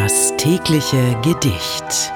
[0.00, 2.12] Das tägliche Gedicht.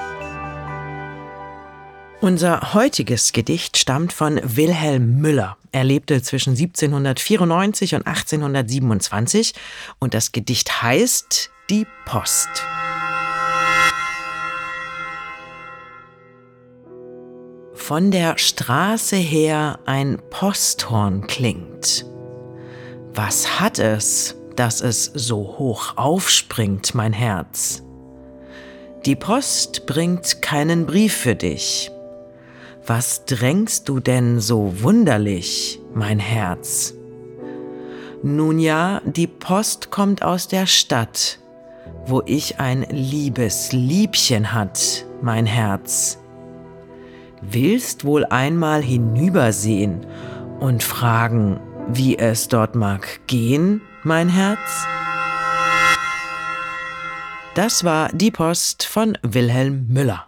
[2.21, 5.57] Unser heutiges Gedicht stammt von Wilhelm Müller.
[5.73, 9.53] Er lebte zwischen 1794 und 1827
[9.99, 12.47] und das Gedicht heißt Die Post.
[17.73, 22.05] Von der Straße her ein Posthorn klingt.
[23.13, 27.83] Was hat es, dass es so hoch aufspringt, mein Herz?
[29.05, 31.91] Die Post bringt keinen Brief für dich.
[32.85, 36.93] Was drängst du denn so wunderlich, mein Herz?
[38.21, 41.39] Nun ja, die Post kommt aus der Stadt,
[42.05, 46.19] wo ich ein liebes Liebchen hat, mein Herz
[47.51, 50.05] willst wohl einmal hinübersehen
[50.59, 54.87] und fragen, wie es dort mag gehen, mein Herz?
[57.55, 60.27] Das war die Post von Wilhelm Müller.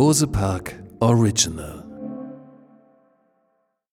[0.00, 1.79] Bose Park Original